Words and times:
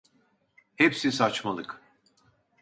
Hepsi 0.75 1.11
saçmalık. 1.11 1.81